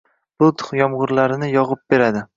bulut 0.43 0.63
yomgʼirlarini 0.79 1.53
yogʼib 1.57 1.85
beradi 1.93 2.29